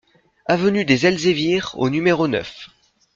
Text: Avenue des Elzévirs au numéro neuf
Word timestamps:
Avenue 0.47 0.83
des 0.83 1.05
Elzévirs 1.05 1.75
au 1.77 1.91
numéro 1.91 2.27
neuf 2.27 2.69